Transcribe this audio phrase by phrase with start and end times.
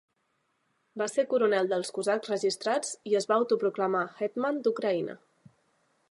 [1.01, 5.17] Va ser coronel dels cosacs registrats i es va autoproclamar "hetman" d'Ucraïna.